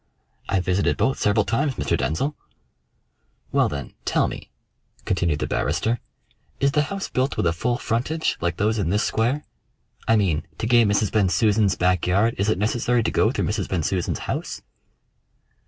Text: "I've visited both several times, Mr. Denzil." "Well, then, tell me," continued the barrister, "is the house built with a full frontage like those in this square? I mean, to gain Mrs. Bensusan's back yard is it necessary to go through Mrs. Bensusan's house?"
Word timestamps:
"I've 0.49 0.65
visited 0.65 0.97
both 0.97 1.19
several 1.19 1.45
times, 1.45 1.75
Mr. 1.75 1.95
Denzil." 1.95 2.35
"Well, 3.51 3.69
then, 3.69 3.93
tell 4.03 4.27
me," 4.27 4.49
continued 5.05 5.37
the 5.37 5.45
barrister, 5.45 5.99
"is 6.59 6.71
the 6.71 6.81
house 6.89 7.07
built 7.07 7.37
with 7.37 7.45
a 7.45 7.53
full 7.53 7.77
frontage 7.77 8.35
like 8.41 8.57
those 8.57 8.79
in 8.79 8.89
this 8.89 9.03
square? 9.03 9.43
I 10.07 10.15
mean, 10.15 10.47
to 10.57 10.65
gain 10.65 10.89
Mrs. 10.89 11.11
Bensusan's 11.11 11.75
back 11.75 12.07
yard 12.07 12.33
is 12.39 12.49
it 12.49 12.57
necessary 12.57 13.03
to 13.03 13.11
go 13.11 13.29
through 13.31 13.45
Mrs. 13.45 13.69
Bensusan's 13.69 14.17
house?" 14.25 14.63